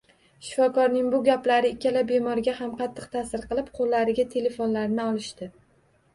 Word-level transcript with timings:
Shifokorning 0.45 1.11
bu 1.15 1.19
gaplari 1.27 1.69
ikkala 1.73 2.03
bemorga 2.13 2.57
ham 2.61 2.73
qattiq 2.81 3.07
taʼsir 3.17 3.45
qilib, 3.53 3.71
qoʼllariga 3.77 4.27
telefonlarini 4.35 5.07
olishdi… 5.07 5.53